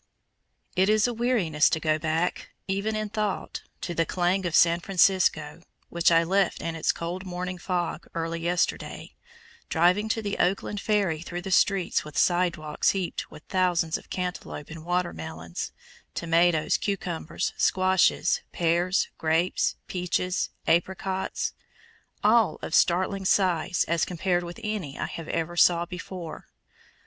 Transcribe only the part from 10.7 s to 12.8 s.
ferry through streets with side